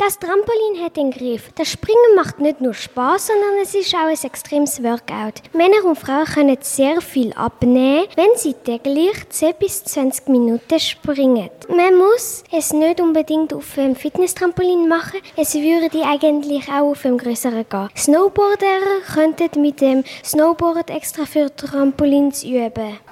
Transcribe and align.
Das 0.00 0.16
Trampolin 0.16 0.84
hat 0.84 0.96
den 0.96 1.10
Griff. 1.10 1.50
Das 1.56 1.72
Springen 1.72 2.14
macht 2.14 2.38
nicht 2.38 2.60
nur 2.60 2.72
Spaß, 2.72 3.26
sondern 3.26 3.60
es 3.60 3.74
ist 3.74 3.92
auch 3.96 4.06
ein 4.06 4.16
extremes 4.22 4.80
Workout. 4.80 5.42
Männer 5.52 5.84
und 5.84 5.98
Frauen 5.98 6.24
können 6.24 6.56
sehr 6.60 7.00
viel 7.00 7.32
abnehmen, 7.32 8.06
wenn 8.14 8.28
sie 8.36 8.54
täglich 8.54 9.28
10 9.28 9.54
bis 9.58 9.82
20 9.82 10.28
Minuten 10.28 10.78
springen. 10.78 11.50
Man 11.68 11.96
muss 11.96 12.44
es 12.52 12.72
nicht 12.72 13.00
unbedingt 13.00 13.52
auf 13.52 13.76
einem 13.76 13.96
Fitness-Trampolin 13.96 14.86
machen, 14.88 15.18
es 15.36 15.54
würde 15.54 16.04
eigentlich 16.04 16.68
auch 16.68 16.92
auf 16.92 17.04
einem 17.04 17.18
größeren 17.18 17.66
gehen. 17.68 17.88
Snowboarder 17.96 19.02
könnten 19.12 19.60
mit 19.60 19.80
dem 19.80 20.04
Snowboard 20.24 20.90
extra 20.90 21.26
für 21.26 21.54
Trampolins 21.54 22.44
üben. 22.44 22.98